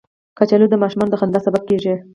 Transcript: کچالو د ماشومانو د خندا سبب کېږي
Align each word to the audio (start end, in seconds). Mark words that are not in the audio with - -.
کچالو 0.37 0.71
د 0.71 0.75
ماشومانو 0.81 1.11
د 1.13 1.15
خندا 1.21 1.39
سبب 1.47 1.63
کېږي 1.69 1.93